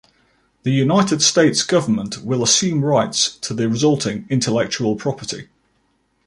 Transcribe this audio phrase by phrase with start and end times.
[0.63, 5.47] The United States government will assume rights to the resulting intellectual property.